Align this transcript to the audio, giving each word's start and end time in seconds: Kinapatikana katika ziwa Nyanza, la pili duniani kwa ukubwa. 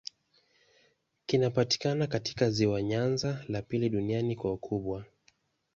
Kinapatikana 1.25 2.07
katika 2.07 2.49
ziwa 2.49 2.81
Nyanza, 2.81 3.45
la 3.47 3.61
pili 3.61 3.89
duniani 3.89 4.35
kwa 4.35 4.53
ukubwa. 4.53 5.05